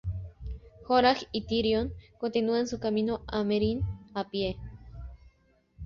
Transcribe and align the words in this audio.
Jorah 0.87 1.19
y 1.31 1.45
Tyrion 1.45 1.93
continúan 2.17 2.65
su 2.67 2.79
camino 2.79 3.21
a 3.27 3.43
Meereen 3.43 3.83
a 4.15 4.27
pie. 4.27 4.57